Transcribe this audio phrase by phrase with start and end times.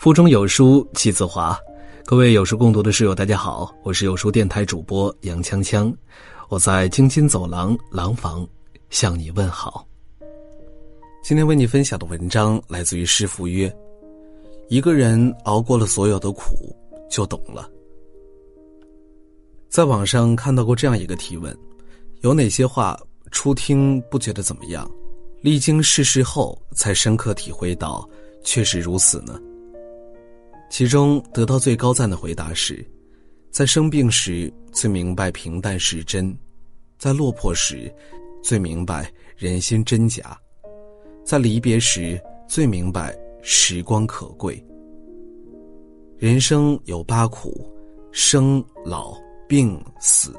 [0.00, 1.54] 腹中有书气自华，
[2.06, 5.94] 各位有书共读的室友，大家好，我是有书电台主播杨锵锵，
[6.48, 8.48] 我在京津走廊廊坊
[8.88, 9.86] 向你问好。
[11.22, 13.70] 今天为你分享的文章来自于师傅曰
[14.70, 16.74] ：“一个人熬过了所有的苦，
[17.10, 17.70] 就懂了。”
[19.68, 21.54] 在网上看到过这样一个提问：
[22.22, 22.98] 有哪些话
[23.32, 24.90] 初听不觉得怎么样，
[25.42, 28.08] 历经世事后才深刻体会到
[28.42, 29.38] 确实如此呢？
[30.70, 32.82] 其中得到最高赞的回答是：
[33.50, 36.34] 在生病时最明白平淡是真，
[36.96, 37.92] 在落魄时
[38.40, 40.38] 最明白人心真假，
[41.24, 44.64] 在离别时最明白时光可贵。
[46.16, 47.68] 人生有八苦：
[48.12, 49.16] 生、老、
[49.48, 50.32] 病、死、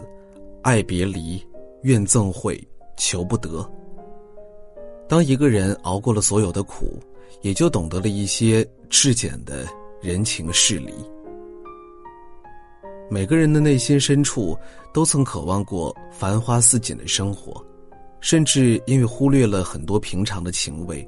[0.62, 1.46] 爱别离、
[1.84, 2.58] 怨憎会、
[2.96, 3.70] 求不得。
[5.10, 6.98] 当一个人熬过了所有的苦，
[7.42, 9.68] 也就懂得了一些至简的。
[10.02, 10.92] 人情事理，
[13.08, 14.58] 每个人的内心深处
[14.92, 17.64] 都曾渴望过繁花似锦的生活，
[18.20, 21.08] 甚至因为忽略了很多平常的情味，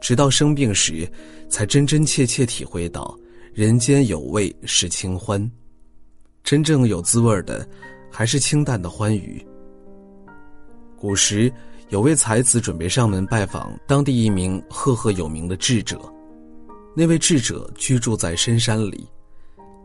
[0.00, 1.10] 直到生病时，
[1.48, 3.12] 才真真切切体会到
[3.52, 5.50] 人间有味是清欢，
[6.44, 7.68] 真正有滋味的，
[8.08, 9.44] 还是清淡的欢愉。
[10.96, 11.52] 古时
[11.88, 16.00] 有位才子准备上门拜访当地一名赫赫有名的智者。
[17.00, 19.08] 那位智者居住在深山里，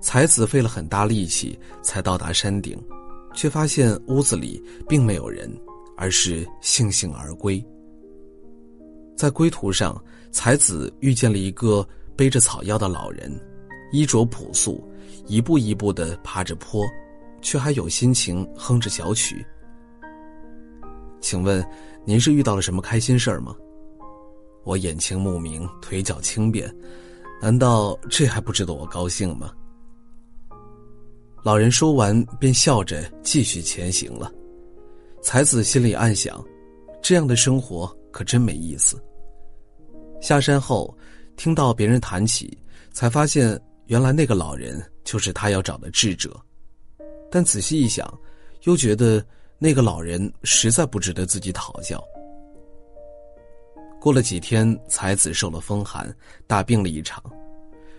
[0.02, 2.78] 才子费了很大力气才到达山顶，
[3.34, 5.50] 却发现屋子里并没有人，
[5.96, 7.66] 而是悻悻而归。
[9.16, 9.98] 在归途上，
[10.30, 13.32] 才子遇见了一个背着草药的老人，
[13.94, 14.86] 衣着朴素，
[15.26, 16.86] 一步一步的爬着坡，
[17.42, 19.42] 却还有心情哼着小曲。
[21.22, 21.66] 请问，
[22.04, 23.56] 您是遇到了什么开心事儿吗？
[24.66, 26.70] 我眼清目明，腿脚轻便，
[27.46, 29.52] 难道这还不值得我高兴吗？
[31.44, 34.34] 老人说完，便笑着继续前行了。
[35.22, 36.44] 才子心里暗想：
[37.04, 39.00] 这样的生活可真没意思。
[40.20, 40.92] 下山后，
[41.36, 42.58] 听到别人谈起，
[42.92, 46.36] 才发现原来那个老人就是他要找的智者。
[47.30, 48.12] 但仔细一想，
[48.64, 49.24] 又觉得
[49.60, 52.04] 那个老人实在不值得自己讨教。
[54.06, 57.24] 过了几天，才子受了风寒，大病了一场。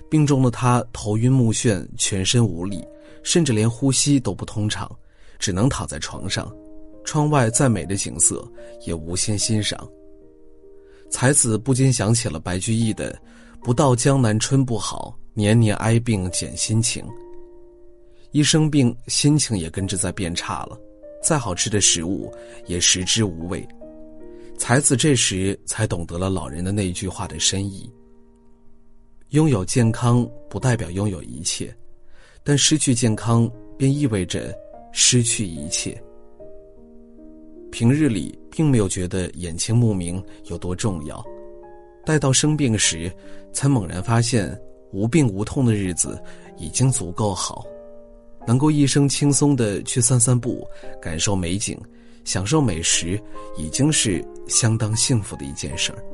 [0.08, 2.80] 病中的他头晕目眩，全身无力，
[3.24, 4.88] 甚至连呼吸都不通畅，
[5.36, 6.48] 只能躺在床上。
[7.04, 8.48] 窗外再美的景色
[8.86, 9.84] 也无心欣赏。
[11.10, 13.20] 才子不禁想起了白居易的
[13.60, 17.04] “不到江南春不好，年年哀病减心情”。
[18.30, 20.78] 一生病，心情也跟着在变差了，
[21.20, 22.32] 再好吃的食物
[22.66, 23.66] 也食之无味。
[24.58, 27.90] 才子这时才懂得了老人的那句话的深意。
[29.30, 31.74] 拥有健康不代表拥有一切，
[32.42, 34.54] 但失去健康便意味着
[34.92, 36.00] 失去一切。
[37.70, 41.22] 平日里并没有觉得眼清目明有多重要，
[42.04, 43.12] 待到生病时，
[43.52, 44.58] 才猛然发现
[44.92, 46.18] 无病无痛的日子
[46.56, 47.66] 已经足够好，
[48.46, 50.66] 能够一生轻松的去散散步，
[51.02, 51.78] 感受美景。
[52.26, 53.18] 享受美食
[53.56, 56.04] 已经是相当幸福的一件事儿。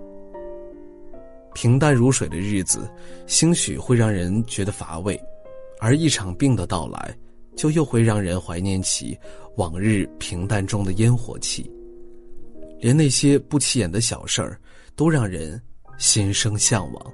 [1.55, 2.89] 平淡如水的日子，
[3.27, 5.21] 兴许会让人觉得乏味，
[5.81, 7.15] 而一场病的到来，
[7.57, 9.19] 就又会让人怀念起
[9.57, 11.69] 往日平淡中的烟火气。
[12.79, 14.61] 连那些不起眼的小事儿，
[14.95, 15.61] 都让人
[15.99, 17.13] 心生向往。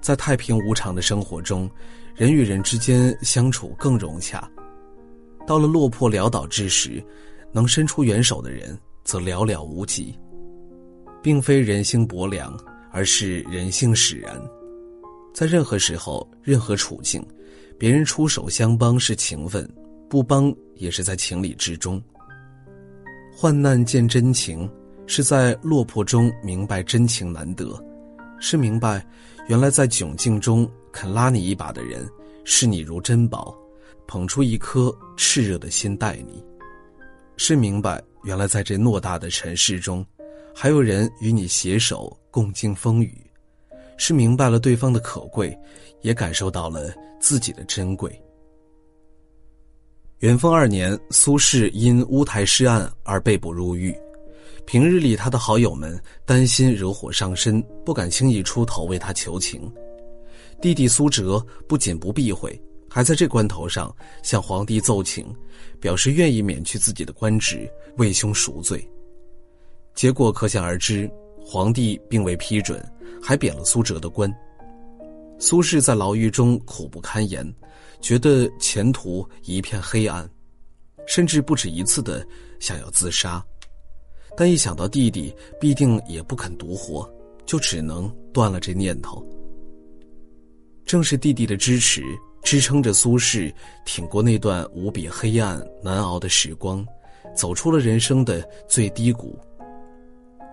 [0.00, 1.68] 在太平无常的生活中，
[2.14, 4.48] 人与人之间相处更融洽。
[5.48, 7.02] 到了落魄潦倒之时，
[7.52, 10.14] 能伸出援手的人则寥寥无几。
[11.22, 12.54] 并非人心薄凉，
[12.92, 14.38] 而是人性使然。
[15.32, 17.26] 在任何时候、任何处境，
[17.78, 19.66] 别人出手相帮是情分，
[20.06, 22.00] 不帮也是在情理之中。
[23.34, 24.70] 患难见真情，
[25.06, 27.82] 是在落魄中明白真情难得，
[28.38, 29.02] 是明白
[29.48, 32.06] 原来在窘境中肯拉你一把的人，
[32.44, 33.56] 视你如珍宝。
[34.08, 36.42] 捧出一颗炽热的心待你，
[37.36, 40.04] 是明白原来在这偌大的尘世中，
[40.54, 43.14] 还有人与你携手共经风雨，
[43.98, 45.56] 是明白了对方的可贵，
[46.00, 46.90] 也感受到了
[47.20, 48.10] 自己的珍贵。
[50.20, 53.94] 元丰二年，苏轼因乌台诗案而被捕入狱，
[54.64, 59.70] 平日里他的好友们担心惹火上身，不敢轻易出头为他求情，
[60.62, 62.58] 弟弟苏辙不仅不避讳。
[62.88, 65.26] 还在这关头上向皇帝奏请，
[65.80, 68.86] 表示愿意免去自己的官职，为兄赎罪。
[69.94, 72.84] 结果可想而知，皇帝并未批准，
[73.22, 74.32] 还贬了苏辙的官。
[75.38, 77.46] 苏轼在牢狱中苦不堪言，
[78.00, 80.28] 觉得前途一片黑暗，
[81.06, 82.26] 甚至不止一次的
[82.58, 83.44] 想要自杀。
[84.36, 87.08] 但一想到弟弟必定也不肯独活，
[87.44, 89.24] 就只能断了这念头。
[90.84, 92.02] 正是弟弟的支持，
[92.48, 93.52] 支撑着苏轼
[93.84, 96.82] 挺过那段无比黑暗难熬的时光，
[97.36, 99.38] 走出了人生的最低谷。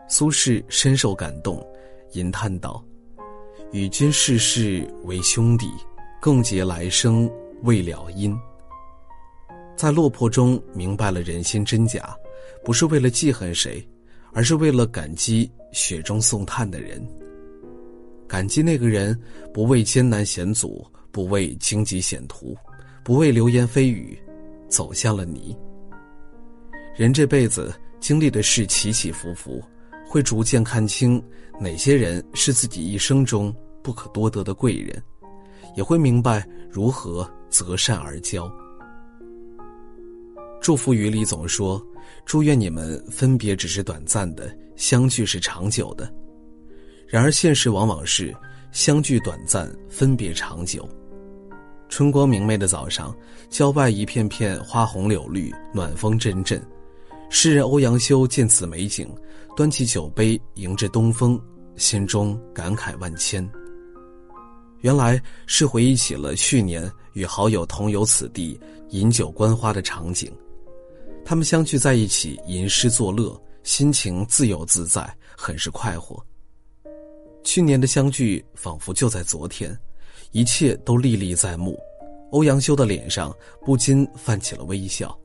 [0.05, 1.65] 苏轼深受感动，
[2.11, 2.83] 吟叹道
[3.71, 5.71] ：“与君世世为兄弟，
[6.19, 7.31] 更结来生
[7.63, 8.37] 未了因。”
[9.77, 12.13] 在落魄中明白了人心真假，
[12.61, 13.81] 不是为了记恨谁，
[14.33, 17.01] 而是为了感激雪中送炭的人。
[18.27, 19.17] 感激那个人
[19.53, 22.53] 不畏艰难险阻，不畏荆棘险途，
[23.01, 24.19] 不畏流言蜚语，
[24.67, 25.57] 走向了你。
[26.93, 29.63] 人这辈子经历的事起起伏伏，
[30.05, 31.23] 会逐渐看清
[31.57, 35.01] 哪些人是自己一生中不可多得的贵人，
[35.77, 38.51] 也会明白如何择善而交。
[40.59, 41.81] 祝福语里总说
[42.27, 46.13] ：“祝愿你们分别只是短暂的，相聚是长久的。”
[47.07, 48.35] 然而，现实往往是
[48.73, 50.85] 相聚短暂，分别长久。
[51.95, 53.15] 春光明媚的早上，
[53.49, 56.61] 郊外一片片花红柳绿，暖风阵阵。
[57.29, 59.09] 诗人欧阳修见此美景，
[59.55, 61.41] 端起酒杯迎着东风，
[61.77, 63.49] 心中感慨万千。
[64.81, 68.59] 原来是回忆起了去年与好友同游此地，
[68.89, 70.29] 饮酒观花的场景。
[71.23, 76.21] 他们相聚在一起，吟诗作乐，心情自由自在，很是快活。
[77.45, 79.73] 去年的相聚仿佛就在昨天，
[80.35, 81.79] 一切都历历在目。
[82.31, 85.17] 欧阳修的脸上不禁泛起了微笑。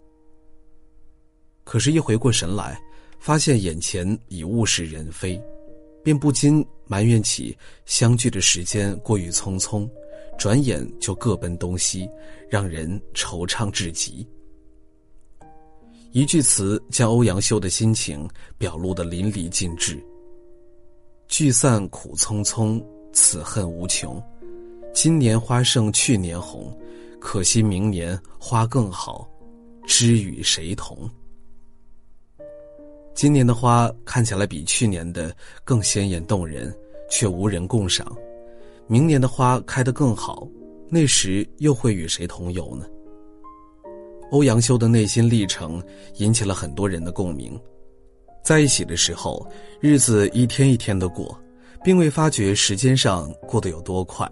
[1.64, 2.80] 可是，一回过神来，
[3.18, 5.42] 发现眼前已物是人非，
[6.04, 9.90] 便不禁埋怨起相聚的时间过于匆匆，
[10.38, 12.08] 转眼就各奔东西，
[12.48, 14.24] 让人惆怅至极。
[16.12, 20.00] 一句词将欧阳修的心情表露得淋漓尽致。
[21.26, 22.80] 聚散苦匆匆，
[23.12, 24.22] 此恨无穷。
[25.02, 26.70] 今年花胜去年红，
[27.18, 29.26] 可惜明年花更好，
[29.86, 31.08] 知与谁同？
[33.14, 36.70] 今年的花看起来比去年的更鲜艳动人，
[37.10, 38.14] 却无人共赏。
[38.88, 40.46] 明年的花开得更好，
[40.90, 42.84] 那时又会与谁同游呢？
[44.30, 45.82] 欧阳修的内心历程
[46.16, 47.58] 引起了很多人的共鸣。
[48.44, 49.50] 在一起的时候，
[49.80, 51.34] 日子一天一天的过，
[51.82, 54.30] 并未发觉时间上过得有多快，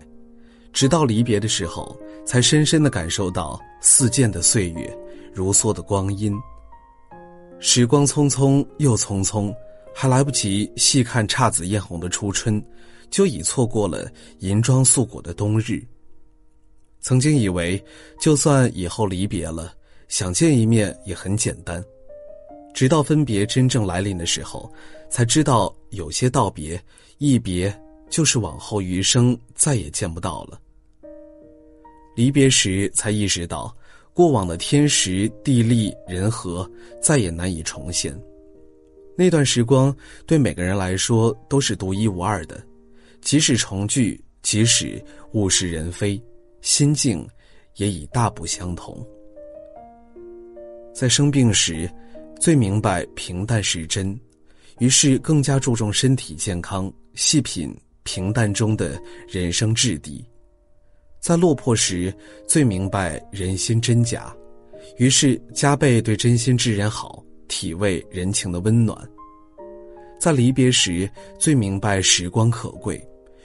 [0.73, 4.99] 直到离别的时候，才深深的感受到似箭的岁月，
[5.32, 6.32] 如梭的光阴。
[7.59, 9.53] 时光匆匆又匆匆，
[9.94, 12.65] 还来不及细看姹紫嫣红的初春，
[13.11, 15.82] 就已错过了银装素裹的冬日。
[17.00, 17.82] 曾经以为，
[18.21, 19.73] 就算以后离别了，
[20.06, 21.82] 想见一面也很简单。
[22.75, 24.71] 直到分别真正来临的时候，
[25.11, 26.81] 才知道有些道别，
[27.19, 27.75] 一别
[28.08, 30.60] 就是往后余生再也见不到了。
[32.14, 33.75] 离别时才意识到，
[34.12, 36.69] 过往的天时地利人和
[37.00, 38.19] 再也难以重现。
[39.16, 39.94] 那段时光
[40.26, 42.62] 对每个人来说都是独一无二的，
[43.21, 45.02] 即使重聚，即使
[45.33, 46.21] 物是人非，
[46.61, 47.28] 心境
[47.76, 49.06] 也已大不相同。
[50.92, 51.90] 在生病时。
[52.40, 54.16] 最明白平淡是真，
[54.78, 60.25] 于是更加注重身体健康，细品平淡中的人生质地；
[61.21, 62.12] 在落魄时，
[62.47, 64.35] 最明白人心真假，
[64.97, 68.97] 于是加倍对真心之人好，体味人情的温暖；
[70.19, 73.00] 在离别时，最明白时光可贵，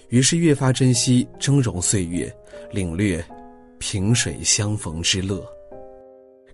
[0.10, 2.34] 于是越发珍惜峥嵘岁月，
[2.72, 3.24] 领略
[3.80, 5.46] 萍水相逢之乐。